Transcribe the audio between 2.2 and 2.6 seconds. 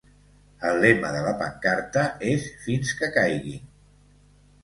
és